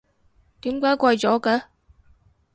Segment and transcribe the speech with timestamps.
[0.61, 1.61] 點解貴咗嘅？